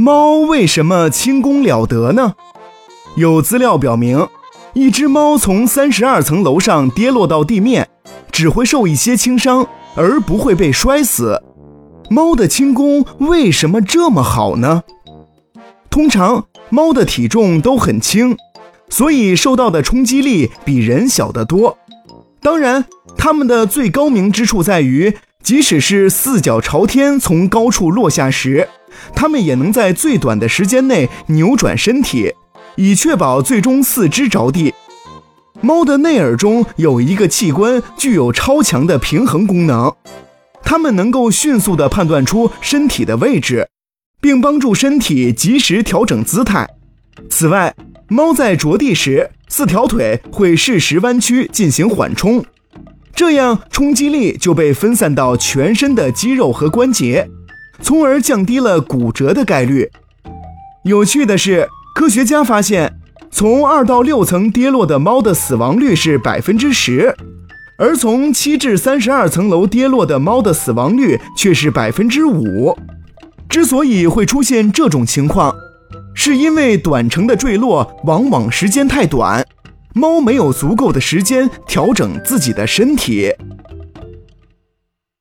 [0.00, 2.34] 猫为什么轻功了得呢？
[3.16, 4.26] 有资料表明，
[4.72, 7.86] 一只猫从三十二层楼上跌落到地面，
[8.32, 11.42] 只会受一些轻伤，而不会被摔死。
[12.08, 14.82] 猫的轻功为什么这么好呢？
[15.90, 18.38] 通常，猫的体重都很轻，
[18.88, 21.76] 所以受到的冲击力比人小得多。
[22.40, 22.86] 当然，
[23.18, 28.66] 它们的最高明之处在于，即使是四脚朝天从高处落下时。
[29.14, 32.32] 它们也能在最短的时间内扭转身体，
[32.76, 34.74] 以确保最终四肢着地。
[35.60, 39.94] 猫的内耳中有一个器官具有超强的平衡功能，
[40.62, 43.68] 它们能够迅速地判断出身体的位置，
[44.20, 46.66] 并帮助身体及时调整姿态。
[47.28, 47.74] 此外，
[48.08, 52.42] 猫在着地时，四条腿会适时弯曲进行缓冲，
[53.14, 57.28] 这样冲击力就被分散到全身的肌肉和关节。
[57.80, 59.90] 从而降低了骨折的概率。
[60.84, 62.94] 有趣的是，科学家发现，
[63.30, 67.14] 从二到六层跌落的猫的死亡率是百分之十，
[67.78, 72.76] 而从七至三十二层楼跌落的猫的死亡率却是百分之五。
[73.48, 75.54] 之所以会出现这种情况，
[76.14, 79.44] 是因为短程的坠落往往时间太短，
[79.94, 83.32] 猫没有足够的时间调整自己的身体。